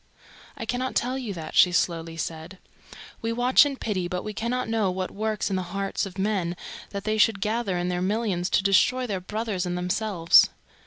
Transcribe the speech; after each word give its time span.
"I 0.57 0.65
cannot 0.65 0.95
tell 0.95 1.15
you 1.15 1.31
that," 1.35 1.53
she 1.53 1.71
slowly 1.71 2.17
said. 2.17 2.57
"We 3.21 3.31
watch 3.31 3.65
and 3.67 3.79
pity, 3.79 4.07
but 4.07 4.23
we 4.23 4.33
cannot 4.33 4.67
know 4.67 4.89
what 4.89 5.11
works 5.11 5.51
in 5.51 5.55
the 5.55 5.61
hearts 5.77 6.07
of 6.07 6.17
men 6.17 6.55
that 6.89 7.03
they 7.03 7.19
should 7.19 7.39
gather 7.39 7.77
in 7.77 7.87
their 7.89 8.01
millions 8.01 8.49
to 8.57 8.63
destroy 8.63 9.05
their 9.05 9.21
brothers 9.21 9.63
and 9.67 9.77
themselves. 9.77 10.49